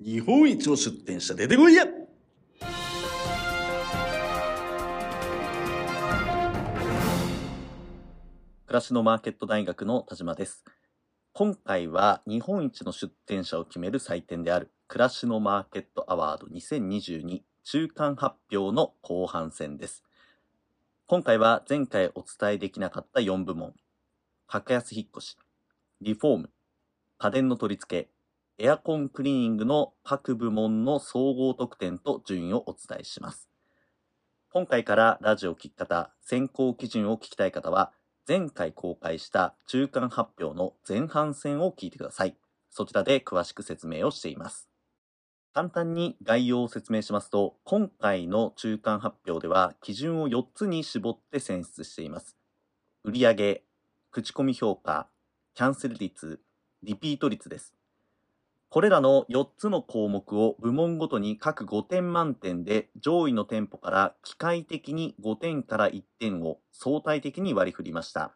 [0.00, 1.98] 日本一の出店者出てこいや暮
[8.68, 10.64] らしのマーケット大学の田島です。
[11.32, 20.04] 今回は日本一の出展者を決める祭典である暮らしのマーケットアワード2022中間発表の後半戦です。
[21.08, 23.74] 今回は前回お伝えできなかった4部門、
[24.46, 25.36] 格安引っ越し、
[26.00, 26.50] リフォーム、
[27.18, 28.08] 家電の取り付け、
[28.60, 33.48] エアコンクリーニングの各部門の総合得点と順位をお伝えします。
[34.52, 37.92] 今回からラジオ聞き方、選考基準を聞きたい方は、
[38.26, 42.36] 前回公開した中間発表の前半戦を聞いてください。
[42.68, 44.68] そちらで詳しく説明をしています。
[45.54, 52.36] 簡単に概要を説明しますと、今回の中間発表では基準を4つに絞って選出しています。
[53.04, 53.62] 売上、
[54.10, 55.08] 口コミ評価、
[55.54, 56.40] キャンセル率、
[56.82, 57.77] リピート率です。
[58.70, 68.34] これらの4つの項目を部門ごとに各5点満点で上位の店舗から機械的に5点から1点を相対的に割り振りました。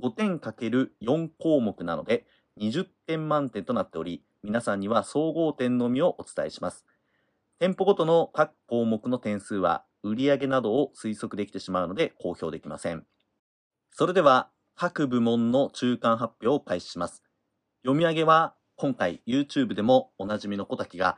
[0.00, 2.26] 5点 ×4 項目なので
[2.60, 6.86] 20点満点となっており、皆さんには総合点のみをお伝えします。
[7.58, 13.04] 店舗ごとの各項目の点数は売上などを推測できてしまうので公表できません。
[13.90, 17.24] それでは各部門の中間発表を開始します。
[17.82, 21.16] 読み上げは今回 YouTube でもおなじみの小滝が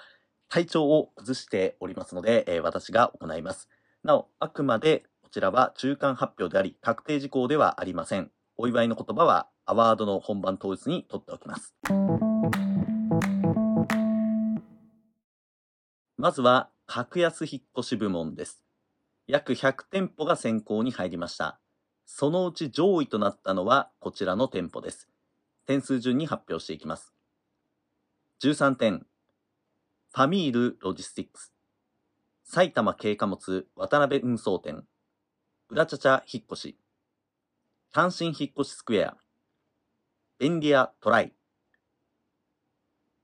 [0.49, 3.69] 体調を崩しておりますので、えー私が行います。
[4.05, 8.31] なお、あくまでこちらは中間発表であり、確定事項ではありません。
[8.57, 11.75] お祝いの言葉はアワードの本番当日に取っておきます。
[16.17, 18.63] まずは、格安引っ越し部門です。
[19.27, 21.59] 約100店舗が選考に入りました。
[22.05, 25.09] そのうち上位となったのはこちらの店舗です。
[25.67, 27.16] 点数順に発表していきます。
[28.39, 29.07] 13点、
[30.13, 31.55] ファミールロジスティックス、
[32.45, 34.85] 埼玉軽貨物渡辺運送店、
[35.71, 36.79] 裏チャチャ引っ越し、
[37.95, 39.17] 単身引っ越しスクエア、
[40.39, 41.33] 便利屋トライ、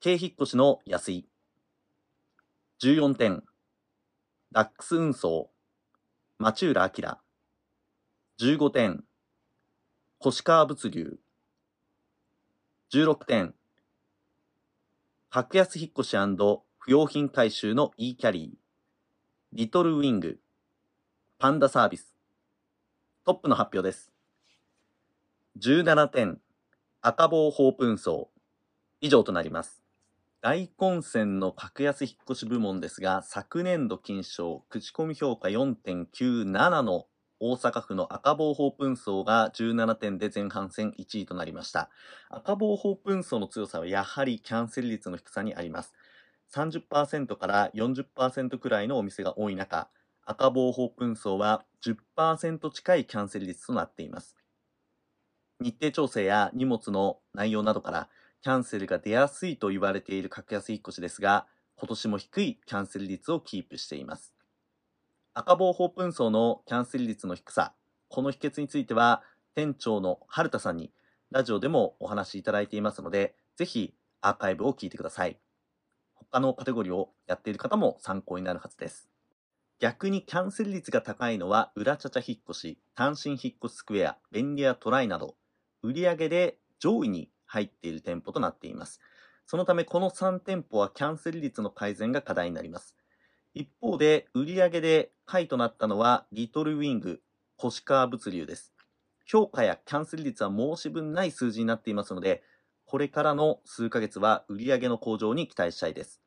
[0.02, 1.28] 軽引っ越しの安い、
[2.82, 3.44] 14点、
[4.50, 5.50] ダックス運送、
[6.38, 7.18] 町浦明、
[8.40, 9.04] 15点、
[10.20, 11.18] 星川物流、
[12.94, 13.54] 16点、
[15.34, 16.16] 格安引っ越し
[16.78, 18.58] 不用品回収の e キャリー、
[19.54, 20.38] リトルウィング、
[21.38, 22.14] パンダサービス。
[23.24, 24.12] トップの発表です。
[25.58, 26.38] 17点、
[27.00, 28.28] 赤棒ホープ運送。
[29.00, 29.82] 以上となります。
[30.42, 37.06] 大混戦の格安引っ越し部門ですが、昨年度金賞、口コミ評価4.97の
[37.44, 41.90] 大阪府の赤棒ホープ運送が17点で前半戦1位となりました。
[42.30, 45.92] 赤棒ホープ運送の強さはやはりキャンセル率の低さにあります。
[46.54, 49.88] 30%から40%くらいのお店が多い中、
[50.24, 54.36] 赤棒ホープ運送は10%近いキャンセル率となっています。
[55.60, 58.08] 日程調整や荷物の内容などから
[58.42, 64.32] キャンセルが出やすいと言われている格安引っ越しですが、今年も低いキャンセル率をキープしています。
[65.34, 67.72] 赤棒ホープ運送のキャンセル率の低さ、
[68.08, 69.22] この秘訣については
[69.54, 70.92] 店長の春田さんに
[71.30, 75.38] ラジオでもお話しいただいていますので、ぜひアーカイブを聞いてください。
[76.14, 79.08] 他のカテゴリーをやっている方も参考になるはずです。
[79.80, 85.36] 逆にキャンセル率が高いのは、裏チャチャ引っ越し、単身引っ越しスクエア、便利屋トライなど、
[85.82, 89.00] 売上で上位に入っている店舗となっています。
[89.46, 92.96] そのためこの3店舗はキャンセル率の改善が課題になります。
[93.54, 97.20] 一方で、売上で下位となったのは、リトルウィング、
[97.56, 98.72] 星川物流です。
[99.26, 102.42] 評価やキャンセル率は申し分ない数字になっていますので、
[102.86, 106.22] これからの数ヶ月は売上の向上に期待したいです。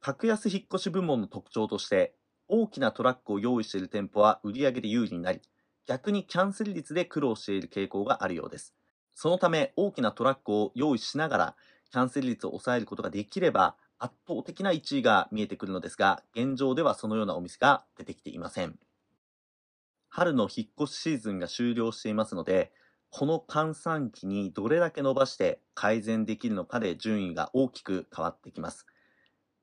[0.00, 2.14] 格安引っ越し部門の特徴として、
[2.48, 5.40] 大きなトラックを用意している店舗は売上で有利になり、
[5.86, 8.74] 逆にキャンセル率で苦労している傾向があるようです。
[9.14, 11.56] そのため、大きなトラックを用意しながら、
[11.92, 18.78] キャンセル率を抑えることができれば、圧倒的な1位が見えてくるのですが、現状ではそのようなお店が出てきていません。
[20.08, 22.72] 春の引っ越しシーズンが終了していますので、
[23.10, 28.86] この換算期にどれだけ伸ばして改善できるのかで順位が大きく変わってきます。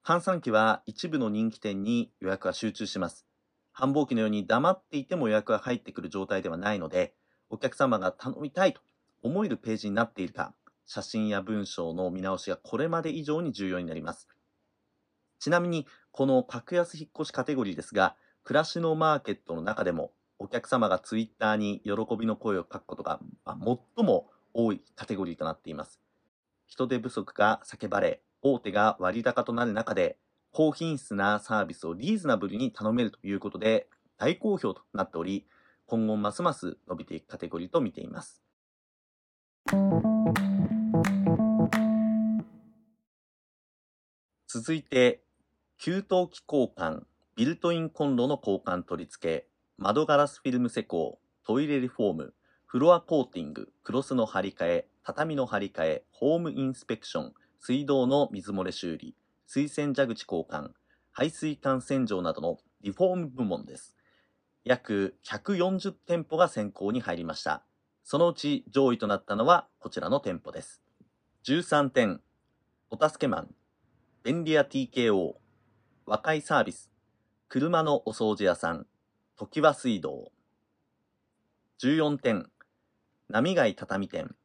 [0.05, 3.25] 換算期は一部の人気店に予約が集中します。
[3.73, 7.13] 繁忙期のように黙っていても予約が入ってくる状態ではないので、
[7.50, 8.81] お客様が頼みたいと
[9.21, 10.53] 思えるページになっているか、
[10.93, 14.27] 写真や文章の見直しがこれまで以上に重要になります。
[15.39, 23.57] ちなみに、この格安引っ越しカテゴリーですが、暮らしのマーケットの中でも、お客様がツイッターに喜びの声を書くことが、まあ
[23.95, 26.01] 最も多いカテゴリーとなっています。
[26.67, 30.17] 人手不足が叫ばれ、大手が割高となる中で、
[30.51, 35.47] 高品質なサービスをリーズナブルに頼めるということで、大好評となっており、
[35.85, 38.40] 今後ますます伸びていくカテゴリーと見ています。
[44.47, 45.23] 続いて、
[45.77, 47.03] 給湯器交換、
[47.35, 49.47] ビルトインコンロの交換取り付け、
[49.77, 52.33] 窓ガラスフィルム施工、トイレリフォーム、
[52.65, 59.15] フロアコーティング、クロスの張り替え、畳の張り替え、ホームインスペクション、水道の水漏れ修理、
[59.47, 60.71] 水洗蛇口交換、
[61.13, 63.95] 排水管洗浄などのリフォーム部門です。
[64.65, 67.63] 約140店舗が選考に入りました。
[68.03, 70.81] そのうち上位となったのはこちらの店舗です。
[71.45, 72.21] 13点、
[72.89, 73.56] お助けマン、
[74.24, 75.36] 便利屋 TKO、
[76.06, 76.92] 和解サービス、
[77.48, 78.86] 車のお掃除屋さん、
[79.38, 80.31] 時和水道。
[81.81, 82.50] 14点、
[83.30, 84.36] 波貝畳店、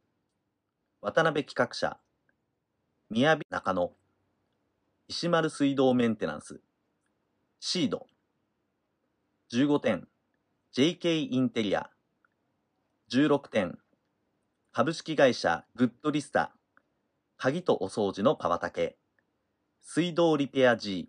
[1.03, 1.99] 渡辺企画者、
[3.11, 3.93] 宮城中野、
[5.09, 6.61] 石丸水道メンテナンス、
[7.61, 8.07] シード。
[9.53, 10.09] 15点、
[10.75, 11.91] JK インテリア。
[13.09, 13.79] 16点、
[14.73, 16.53] 株式会社グッドリスタ、
[17.37, 18.99] 鍵とお掃除の川竹。
[19.81, 21.09] 水道リペア G、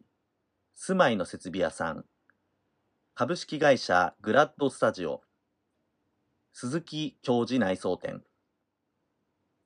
[0.76, 2.06] 住まいの設備屋さん、
[3.16, 5.24] 株式会社グラッドスタジオ、
[6.54, 8.22] 鈴木教授内装店、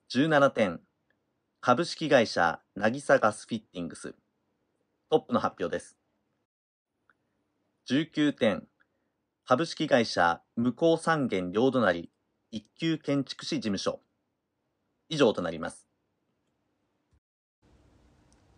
[0.10, 0.80] 17点、
[1.60, 4.16] 株式会社渚ガスフィッティングス、
[5.10, 5.98] トップの発表です。
[7.90, 8.70] 19点、
[9.44, 12.10] 株式会社向こう三元両隣。
[12.54, 14.02] 一級建築士事務所、
[15.08, 15.88] 以上となります。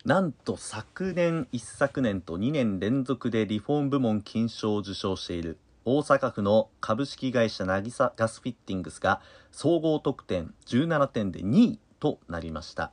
[0.04, 12.92] なんと昨年一昨年と2年連続でリフォーム部門金賞を受賞している大阪府の株式会社渚ガスフィッティングスが総合得点17点で2位となりました。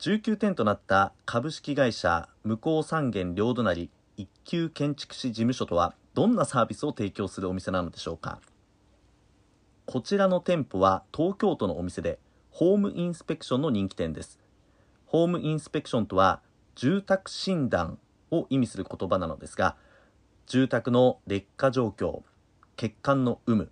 [0.00, 8.40] 19点となった株式会社向こう三元両隣一級建築士事務所とはどんなサービスを提供するお店なのでしょうか。
[9.90, 12.18] こちらの店舗は東京都のお店で
[12.50, 14.38] ホームインスペクションの人気店です。
[15.06, 16.42] ホームインスペクションとは
[16.74, 17.98] 住宅診断
[18.30, 19.76] を意味する言葉なのですが
[20.46, 22.20] 住宅の劣化状況
[22.76, 23.70] 欠陥の有無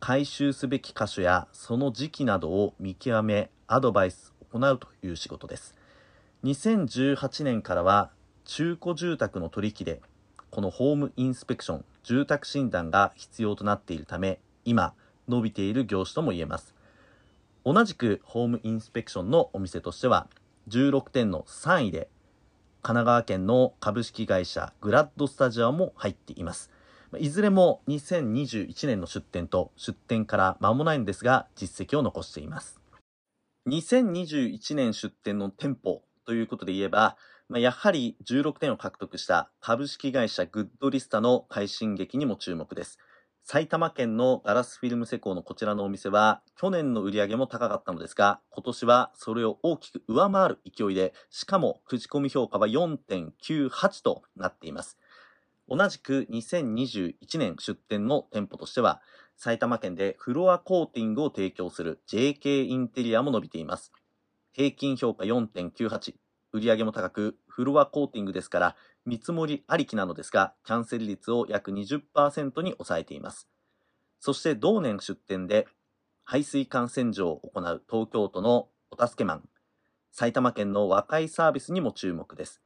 [0.00, 5.74] 回収すべき箇所やその時期などを見極めアドバイスを行うという仕事です。
[6.44, 8.10] 2018年からは
[8.46, 10.00] 中古住宅の取引で
[10.48, 14.94] このホームインスペクション住宅診断が必要となっているため今
[15.28, 16.74] 伸びている業種とも言えます
[17.64, 20.28] 同じくホームインスペクションのお店としては
[20.68, 22.08] 16点の3位で、
[22.82, 26.70] 神奈川県の株式会社グラッドスタジアムも入っています。
[27.18, 32.80] いずれも2021年の出店と出店から間もないんですが、実績を残しています。
[33.68, 37.16] 2021年出店の店舗ということで言えば、
[37.50, 42.98] やはり16点を獲得した株式会社グッドリスタの快進撃にも注目です。
[43.50, 54.98] 埼玉県のガラスフィルム施工のこちらのお店は、去年の売り上げも高かったのですが、今年はそれを大きく上回る勢いで、しかも口コミ評価は4.98となっています。
[55.66, 59.00] 同じく2021年出店の店舗としては、
[59.34, 63.94] 埼玉県でフロアコーティングを提供する JK インテリアも伸びています。
[64.52, 66.12] 平均評価4.98。
[66.52, 68.76] 売上も高く、フロアコーティングですから、
[69.08, 73.48] 見積もりありきなのですが、キャンセル率を約20%に抑えています。
[74.20, 75.66] そして同年出店で、
[76.24, 79.48] 排水管洗浄を行う東京都のお助けマン、
[80.12, 82.60] 埼玉県の和解サービスにも注目です。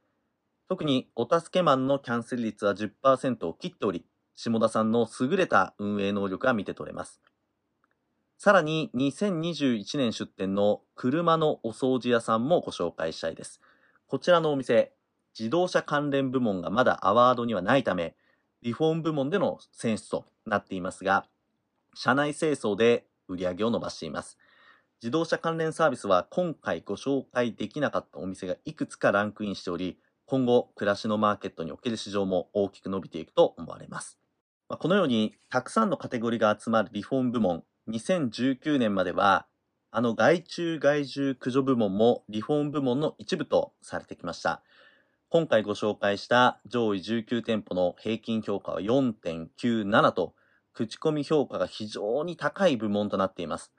[0.67, 7.21] 特にお助けマンのキャンセル率は10%を切っており、下田さんの優れた運営能力が見て取れます。
[8.37, 13.61] さらに2021年出店の車のお掃除屋さんもご紹介したいです。
[14.07, 14.93] こちらのお店、
[15.37, 18.15] 自動車関連部門がまだアワードにはないため、
[18.61, 21.25] リフォーム部門での選出となっていますが、
[21.95, 24.37] 社内清掃で売り上げを伸ばしています。
[25.01, 34.17] 自動車関連サービスは今回ご紹介できなかったお店がいくつかランクインしており、今後、暮らしのマーケットにおける市場も大きく伸びていくと思われます。
[34.69, 39.45] このように、たくさんのカテゴリーが集まるリフォーム部門、2019年までは、
[39.91, 44.63] あの外注外住駆除部門もリフォーム部門の一部とされてきました。
[45.33, 50.35] 今回ご紹介した上位19店舗の平均評価は4.97と、
[50.73, 53.71] 口コミ評価が非常に高い部門となっています。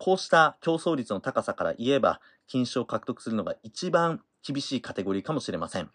[0.00, 5.88] こうした競争率の高さから言えば、金賞を獲得するのが一番厳しいカテゴリーかもしれません。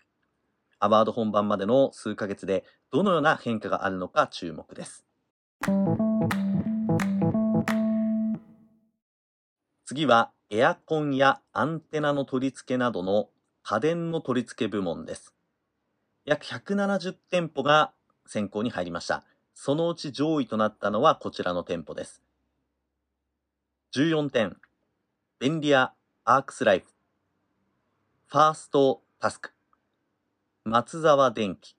[0.80, 5.06] アワード本番までの数ヶ月でどのような変化があるのか注目です。
[9.84, 13.28] 次はエアコンやアンテナの取り付けなどの
[13.66, 15.34] 家電の取り付け部門です。
[16.26, 17.94] 約170店舗が
[18.26, 19.24] 選考に入りました。
[19.54, 22.22] そのうち上位となったのはこちらの店舗です。
[23.96, 24.58] 14点、
[25.40, 25.94] 便利屋
[26.26, 26.88] アークスライフ、
[28.28, 29.54] ファーストタスク、
[30.66, 31.78] 松沢電機、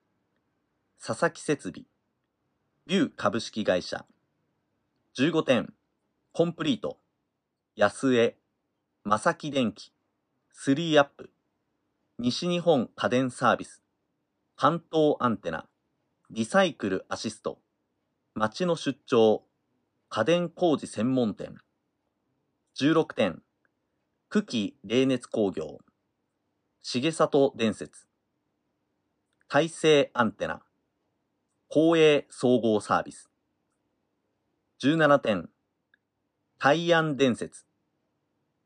[1.04, 1.84] 佐々木設備、
[2.86, 4.06] ビュー株式会社、
[5.18, 5.74] 15点、
[6.32, 6.96] コンプリート、
[7.76, 8.36] 安江、
[9.04, 9.92] 正木電機、
[10.50, 11.30] スリーアップ、
[12.20, 13.82] 西日本家電サービス、
[14.54, 15.66] 関東アンテナ、
[16.30, 17.58] リサイクルアシスト、
[18.36, 19.42] 町の出張、
[20.10, 21.56] 家電工事専門店、
[22.78, 23.42] 16点、
[24.28, 25.80] 久喜冷熱工業、
[26.84, 28.06] 重里伝説、
[29.48, 30.62] 大成アンテナ、
[31.68, 33.28] 光栄総合サービス、
[34.80, 35.50] 17点、
[36.60, 37.64] 大安伝説、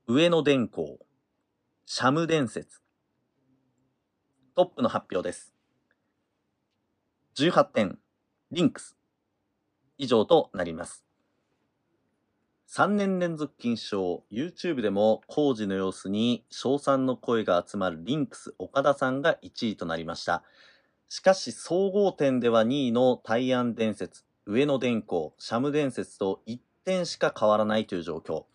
[0.06, 0.98] 上野電工、
[1.86, 2.82] シャム伝説。
[4.58, 5.54] トップの発表です。
[7.36, 7.98] 18点、
[8.50, 8.96] リンクス。
[9.98, 11.04] 以上となります。
[12.68, 20.42] 3年連続金賞、YouTube でも工事の様子に賞賛の声が集まるリンクス岡田さんが1位となりました。
[21.08, 28.46] しかし総合点では2位の大安伝説、上野電工、シャム伝説と1点しか変わらないという状況。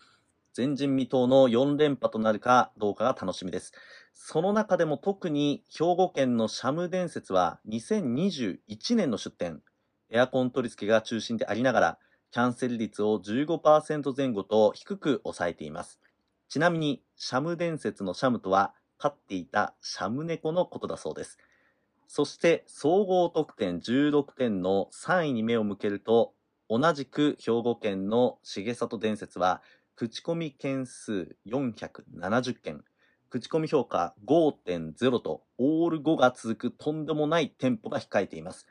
[0.54, 3.72] 前人未到の4連覇となるかどうかが楽しみです。
[4.14, 9.60] その中でも特に兵庫県のシャム伝説は2021年の出店、
[10.10, 11.98] エアコン取り付けが中心でありながら、
[12.30, 16.00] キャンセル率を15%前後と低く抑えています。
[16.48, 21.38] ちなみに、シャム伝説のシャムとは、飼っていたシャム猫のことだそうです。
[22.06, 26.32] そして、総合得点16点の3位に目を向けると、
[26.70, 29.60] 同じく兵庫県の重里伝説は、
[29.96, 32.84] 口コミ件数470件、
[33.34, 38.68] 口コミ評価5.0と、オール5が続くとんでもない店舗が控えています。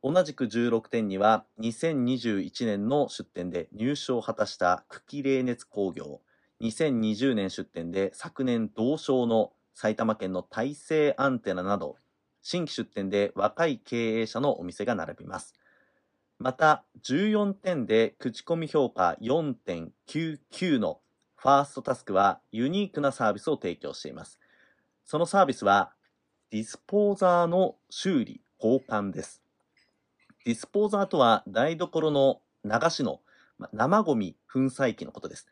[0.00, 6.20] 同じく16点には、2021年の出店で入賞を果たした久喜冷熱工業、
[6.60, 11.96] 2020年出店で昨年同賞の埼玉県の大成アンテナなど、
[12.42, 15.56] 新規出店で若い経営者のお店が並びます。
[16.38, 21.00] また、14点で口コミ評価4.99の
[21.36, 24.38] ファーストタスクはユニークなサービスを提供しています。
[25.04, 25.92] そのサービスは、
[26.50, 29.42] ディスポーザーの修理、交換です。
[30.44, 33.20] ディスポーザーとは台所の流しの
[33.58, 35.48] ま生ゴミ粉砕機のことです。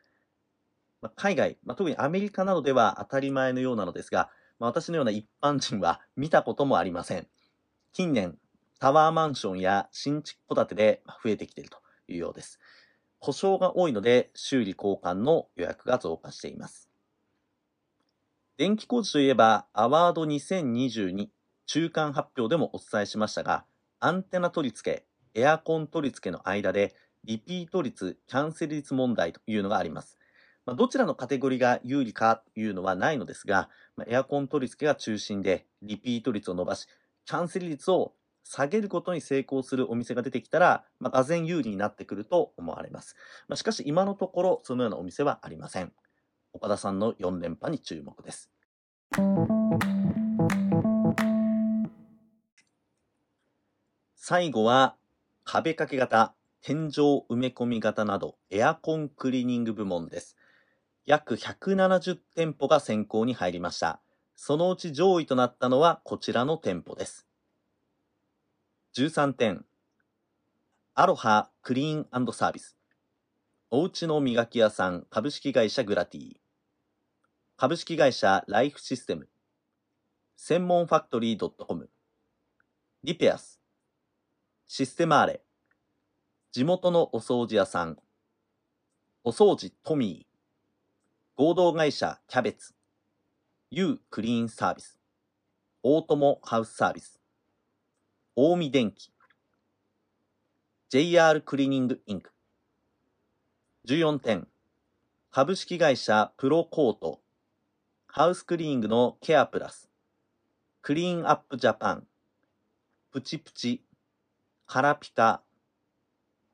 [1.02, 7.26] ま海外、ま特にアメリカなどでは当たり前のようなのですが、ま私のような一般人は見たこともありません。
[7.92, 8.38] 近年、
[8.78, 12.58] タワーマンションや新築戸建てで増えてきているというようです。
[13.24, 16.90] 故障が多いので修理交換の予約が増加しています。
[18.58, 21.28] 電気工事といえば、アワード2022
[21.64, 23.64] 中間発表でもお伝えしましたが、
[23.98, 30.18] アンテナ取り付け、エアコン取り付けの間で、リピート率、キャンセル率問題というのがあります。
[30.66, 36.88] まあ、どちらのカテゴリーが有利かというのはないのですが、まあ、エアコン取り付けが中心で、リピート率を伸ばし、
[37.24, 38.12] キャンセル率を
[38.44, 43.16] 下げることに成功するお店が出てきたら、まあ、がぜ有利になってくると思われます。
[43.48, 45.92] まあ、しかし今のところ、そのようなお店はありません。
[46.52, 48.50] 岡田さんの4連覇に注目です。
[54.14, 54.94] 最後は、
[55.42, 60.36] 壁掛け型、天井埋め込み型など、エアコンクリーニング部門です。
[61.06, 64.00] 約170店舗が選考に入りました。
[64.36, 67.26] そのうち上位となったのはこちらの店舗です。
[68.96, 69.64] 13点。
[70.94, 72.76] アロハクリーンサービス。
[73.68, 76.36] おうちの磨き屋さん株式会社グラティ。
[77.56, 79.28] 株式会社ライフシステム。
[80.36, 81.90] 専門ファクトリー .com。
[83.02, 83.60] リペアス。
[84.68, 85.42] システマーレ。
[86.52, 87.98] 地元のお掃除屋さん。
[89.24, 90.34] お掃除トミー。
[91.34, 92.76] 合同会社キャベツ。
[93.72, 95.00] ユークリーンサービス。
[95.82, 97.23] 大友ハウスサービス。
[98.36, 99.12] 近江電機。
[100.90, 102.32] JR クリーニングインク。
[103.86, 104.48] 14点。
[105.30, 107.20] 株式会社プロコート。
[108.08, 109.88] ハウスクリーニングのケアプラス。
[110.82, 112.08] クリーンアップジャパン。
[113.12, 113.84] プチプチ。
[114.66, 115.44] カラピカ。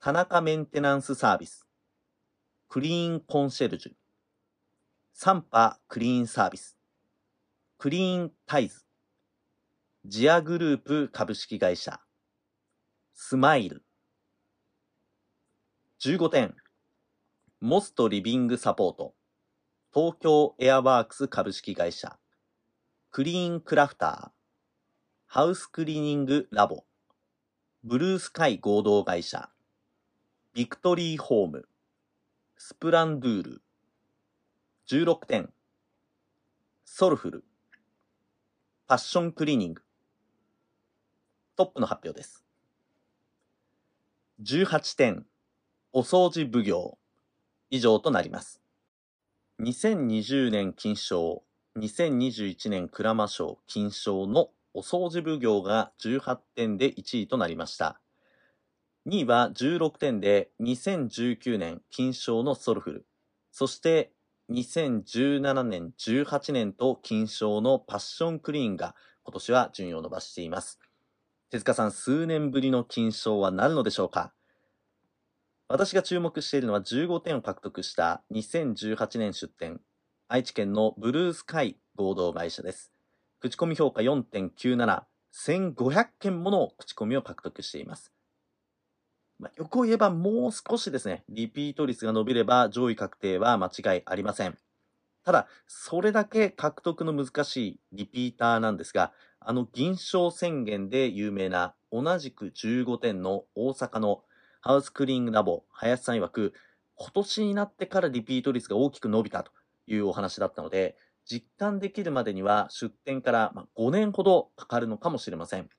[0.01, 1.67] 田中メンテナンスサービス。
[2.69, 3.93] クリーンコンシェルジュ。
[5.15, 6.77] サンパクリーンサービス。
[7.79, 8.85] クリーンタイズ。
[10.13, 12.01] ジアグループ株式会社。
[13.15, 13.85] スマイル。
[16.03, 16.57] 15点。
[17.61, 19.15] モストリビングサポート。
[19.95, 22.19] 東京エアワークス株式会社、
[23.13, 26.83] クリーンクラフター、ハウスクリーニングラボ、
[27.85, 29.49] ブルースカイ合同会社、
[30.55, 31.69] ビクトリーホーム、
[32.57, 33.63] スプランドゥール、
[34.89, 35.53] 16点、
[36.85, 37.45] ソルフル、
[38.89, 39.83] パッションクリーニング、
[41.61, 42.43] トップの発表です。
[44.43, 45.27] 18点、
[45.93, 46.97] お掃除奉行、
[47.69, 48.63] 以上となります。
[49.61, 51.43] 2020年金賞、
[51.77, 58.01] 2021年鞍馬賞金賞のお掃除奉行が18点で1位となりました。
[59.07, 63.07] 2位は16点で2019年金賞のソルフル、
[63.53, 64.13] そして
[64.51, 70.80] 2017年、18年と金賞のパッションクリーンが今年は順位を伸ばしています。
[71.51, 74.33] 手塚さん、数年ぶりの金賞はなるのでしょうか？
[75.67, 79.81] 私が注目しているのは15点を獲得した2018年出展、
[80.29, 82.93] 愛知県のブルースカイ合同会社です。
[83.41, 85.03] 口コミ評価4.97、
[85.35, 88.13] 1500件もの口コミを獲得しています。
[89.41, 94.57] まあ、よく言えばもう少しですね、リピート率が伸びれば上位確定は間違いありません。
[95.25, 104.23] ただ、それだけ獲得の難しいリピーターなんですが、あの銀賞宣言で有名な同じく15点の大阪の
[104.61, 106.53] ハウスクリーングラボ、林さん曰く、
[106.95, 109.53] 今年になってからリピート率が大きく伸びたと
[109.87, 115.71] いうお話だったので、実感できるまでには出店から5年ほどかかるのかもしれません。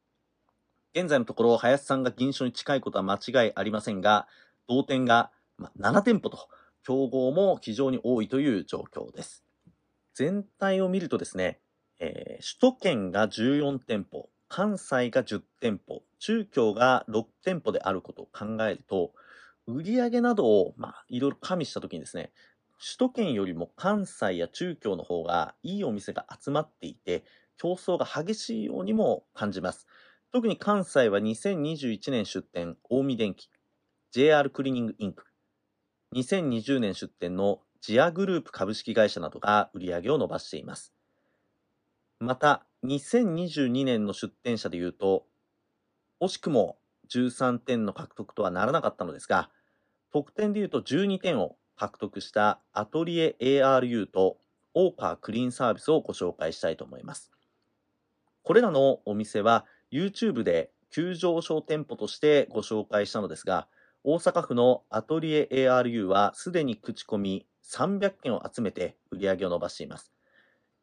[0.95, 4.27] 現在のところ、林さんが銀賞に近いことは間違いありませんが、
[4.67, 5.31] 同店が
[5.79, 6.49] 7店舗と、
[6.83, 9.45] 競合も非常に多いという状況です。
[10.15, 11.59] 全体を見るとですね、
[12.03, 19.13] えー、首都圏が14店舗、関西が10店舗、中京が6店舗であることを考えると、
[19.67, 22.31] 売上などを、まあ、いろいろ加味したときにですね、
[22.79, 27.23] 首都圏よりも関西や中京の方がいいお店が集まっていて、
[27.57, 29.85] 競争が激しいようにも感じます。
[30.33, 33.47] 特に関西は2021年出店、近江電機、
[34.11, 35.25] JR クリーニングインク、
[36.15, 40.93] 2020年出店のジアグループ株式会社などが売り上げを伸ばしています。
[42.21, 45.25] また、2022年の出店者でいうと、
[46.21, 46.77] 惜しくも
[47.09, 49.49] 13点の獲得とはならなかったのですが、
[50.13, 54.37] 得点でいうと12点を獲得したアトリエ ARU と
[54.75, 57.31] オーカークリーンサービスをご紹介したいと思います。
[58.43, 63.67] これらのお店は YouTube で急上昇店舗としてご紹介したのですが、
[64.03, 70.11] 大阪府のアトリエ ARU はすでに口コミ300件を集めて売り上げを伸ばしています。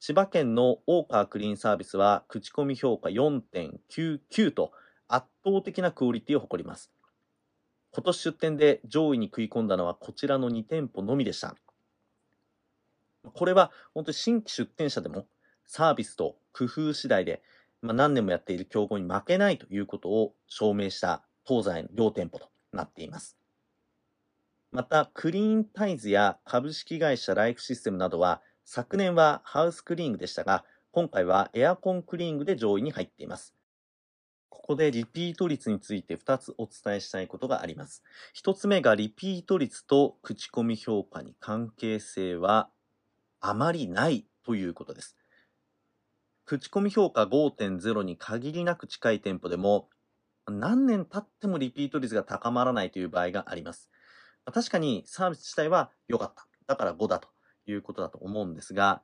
[0.01, 4.71] 千葉県のオーカークリーンサービスは口コミ評価4.99と
[5.09, 6.93] 圧倒的なクオリティを誇ります。
[7.93, 11.57] 今年出店で上位に食い込んだのはこちらの2店舗のみでした。
[13.35, 15.27] これは本当に新規出店者でも
[15.67, 17.43] サービスと工夫次第で、
[17.83, 23.37] まあ、何年もやっている競合に負けないということを証明した東西の両店舗となっています。
[24.71, 33.55] また、クリーンタイズや株式会社ライフシステムなどは昨年はハウスクリーングでしたが、今回はエアコンクリーングで上位に入っています。
[34.51, 38.03] ここでリピート率について2つお伝えしたいことがあります。
[38.37, 42.69] 1つ目がリピート率と口コミ評価に関係性は
[43.41, 45.17] あまりないということです。
[46.45, 49.89] 口コミ評価5.0に限りなく近い店舗でも
[50.47, 53.89] 何年経ってもリピート率が高まらないという場合があります。
[54.45, 56.47] 確かにサービス自体は良かった。
[56.67, 57.29] だから5だと
[57.73, 59.03] いうことだと思うんですが、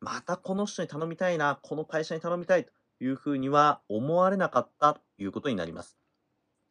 [0.00, 5.98] またこの人に頼みたいな、この会社に頼みたいというふうには思われなかったということになります。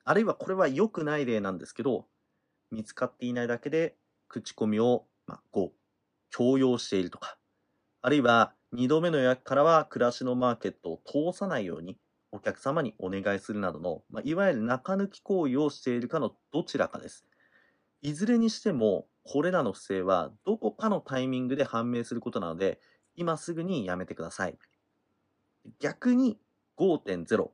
[0.03, 2.05] あるいはこれは良くない例なんですけど、
[2.71, 3.95] 見つかっていないだけで
[4.27, 5.69] 口コミを、まあ、5、
[6.29, 7.37] 強要しているとか、
[8.01, 11.97] あるいは2度目の予約からは暮らしのマーケットを通さないように
[12.31, 17.25] お客様にお願いするなどの、まあ、いわゆる中抜き行為をしているかのどちらかです。
[18.01, 22.79] いずれにしても、これらの不正はどこかのタイミングで判明することなので、
[23.15, 24.57] 今すぐにやめてください。
[25.79, 26.37] 逆に
[26.77, 27.49] 5.0、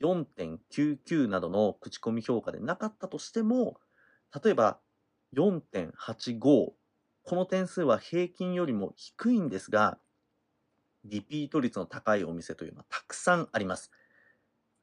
[0.00, 3.80] 4.99などの口コミ評価でなかったとしても、
[4.42, 4.78] 例えば
[5.34, 6.76] 4.85、こ
[7.32, 9.98] の点数は平均よりも低いんですが、
[11.04, 13.90] リピート率の高いお店というのはたくさんあります。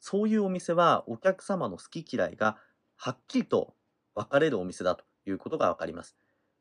[0.01, 2.57] そういうお店はお客様の好き嫌いが
[2.97, 3.73] はっきりと
[4.15, 6.15] 分かれるお店だということが分かります。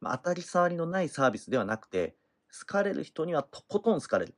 [0.05, 2.14] まあ、当たり障りのないサービスではなくて、
[2.61, 4.35] 好かれる人にはとことん好かれる。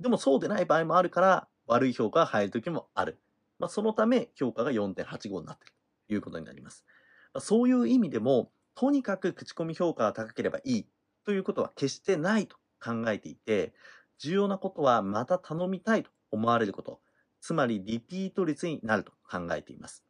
[0.00, 3.20] でもそうでない場合もあるから、悪い評価が入るときもある。
[3.60, 5.74] まあ、そのため評価が4.85になっている
[6.08, 6.84] ということになります。
[7.32, 10.86] まあ、そういう意味でも、とにかく口コミ評価が高ければいい
[11.24, 13.72] ということは決してないと考えていて、
[14.18, 17.00] 重要なことはまた頼みたいと思われること、
[17.40, 20.04] つまりリピート率になると考えています。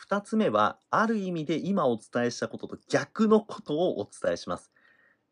[0.00, 4.72] 二つ目は、ある意味で今お伝えしたことと逆のことをお伝えします。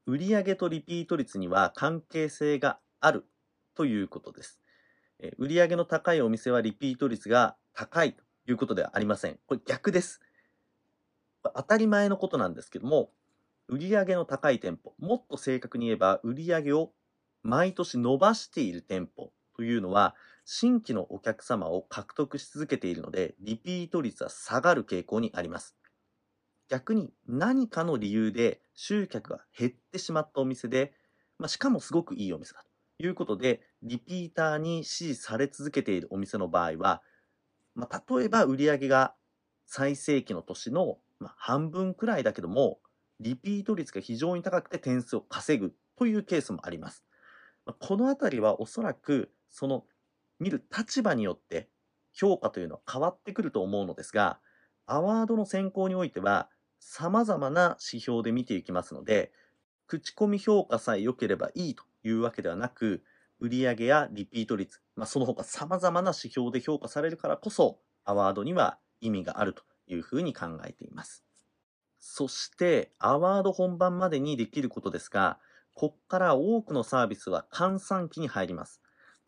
[0.04, 3.24] 売上とリピート率には関係性がある
[3.74, 4.60] ということです。
[5.20, 9.38] え売上の高いお店はリピート率が高いということではありません。
[9.46, 10.20] これ逆です。
[11.42, 13.10] 当たり前のことなんですけども、
[13.68, 16.92] 売上の高い店舗、もっと正確に言えば売上を
[17.42, 20.14] 毎年伸ばしている店舗というのは、
[20.50, 25.76] 新規のお客様を獲得し続けているので、リピート率は下がる傾向にあります。
[26.70, 30.94] 逆に何かの理由で集客が減ってしまったお店で、
[31.38, 32.64] まあ、しかもすごくいいお店だ
[32.98, 37.02] ということで、リピーターに支持され続けているお店の場合は、
[37.74, 39.14] まあ、例えば売上が
[39.66, 40.96] 最盛期の年の、
[41.36, 42.78] 半分くらいだけども、
[43.20, 47.04] リピート率が非常に高くて点数を稼ぐというケースもあります。
[47.80, 49.84] このあたりはおそらくその
[50.40, 51.68] 見る立場によって
[52.12, 54.40] 評価というのは変わってくると思うのですが、
[54.86, 56.48] アワードの選考においては
[56.80, 59.32] 様々な指標で見ていきますので、
[59.86, 63.02] 口コミ評価さえ良ければいいというわけではなく、
[63.40, 71.24] 売上やリピート率、まあ、その他様々な指標で評価されるからこそ、アワードには意味があるというふうに考えています。
[72.00, 75.38] そして、アワード本番までにできることですが、
[75.74, 78.80] こっから多くのサービスは換算期に入ります。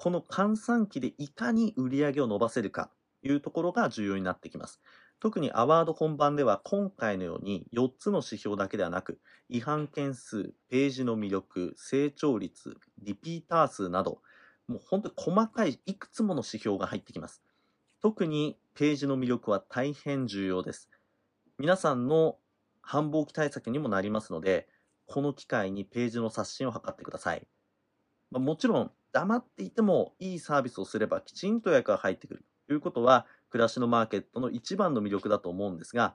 [0.03, 2.89] この換算期でいかに売り上げを伸ばせるか
[3.21, 4.81] というところが重要になってきます。
[5.21, 14.23] 特にアワード本番では今回のように4つの指標だけではなく、違反件数、ページの魅力、成長率、リピーター数など、
[14.69, 17.43] もう本当に細かいいくつもの指標が入ってきます。
[18.01, 20.89] 特にページの魅力は大変重要です。
[21.59, 22.39] 皆さんの
[22.81, 24.67] 繁忙期対策にもなりますので、
[25.05, 27.47] この機会にページの刷新を図ってください。
[28.31, 36.15] ま、もちろん、黙っていてもいいサービスをすればきちんと予約が入ってくるということは、暮らしのマーケットの一番の魅力だと思うんですが、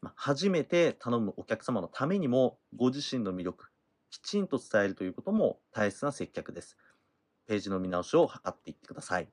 [0.00, 3.66] ま、初めて頼むお客様のためにも、ご自身の魅力、
[4.10, 6.76] きちんと伝えるということも大切な接客です。
[7.46, 9.28] ページの見直しを図っていってください。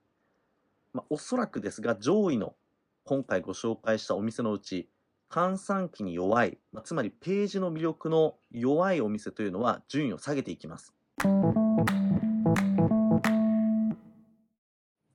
[0.93, 2.55] まあ、おそらくですが、上位の
[3.03, 4.89] 今回ご紹介したお店のうち、
[5.29, 10.93] 換算期に弱い、まあ、つまりページの魅力の弱いお店というのは順位を下げていきます。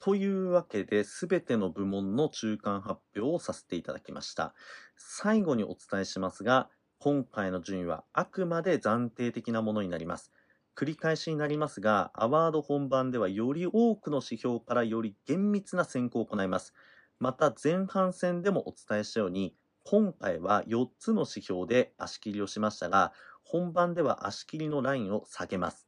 [0.08, 4.54] というわけで、すべての部門の中間発表をさせていただきました。
[4.96, 10.32] 最後にお伝えしますが、今回の順位はあくまで暫定的なものになります。
[10.74, 16.72] 繰り返しになりますが、アワード本番ではより多くの指標からより厳密な選考を行います。
[17.18, 25.87] また前半戦でもお伝えしたように、今回は4つの指標で足切りをしましたが、本番では足切りのラインを下げます。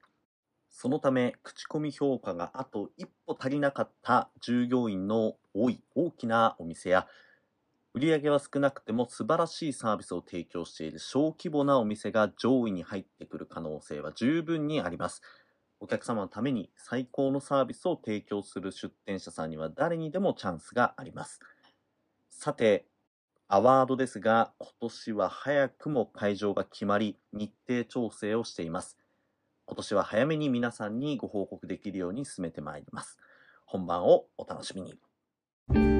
[0.83, 7.07] そのため、口コミ評価があと一歩足りなかった従業員の多い大きなお店や、
[7.93, 15.21] 売上は少なくても素晴らしいサービスを提供している小規模なお店が上位に入ってくる可能性は十分にあります。
[15.81, 21.41] お客様のために最高のサービスを提供する出店者さんには誰にでもチャンスがあります。
[22.31, 22.87] さて、
[23.49, 29.00] アワードですが、今年は早くも会場が決まり、日程調整をしています。
[29.71, 33.19] 今年は早めに皆さんにご報告できるように進めてまいります。
[33.65, 36.00] 本番をお楽しみに。